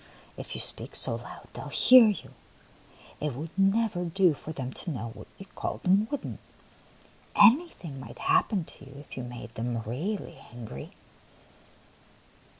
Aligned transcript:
*' 0.21 0.35
If 0.37 0.55
you 0.55 0.59
speak 0.61 0.95
so 0.95 1.17
loud, 1.17 1.47
they 1.53 1.61
will 1.61 1.69
hear 1.69 2.07
you, 2.07 2.33
and 3.21 3.31
it 3.31 3.35
would 3.35 3.55
never 3.55 4.03
do 4.03 4.33
for 4.33 4.51
them 4.51 4.73
to 4.73 4.89
know 4.89 5.13
that 5.15 5.27
you 5.37 5.45
called 5.53 5.83
them 5.83 6.07
wooden. 6.09 6.39
Anything 7.35 7.99
might 7.99 8.17
happen 8.17 8.63
to 8.65 8.85
you 8.85 9.05
if 9.07 9.15
you 9.15 9.21
made 9.21 9.53
them 9.53 9.79
really 9.83 10.39
angry 10.51 10.89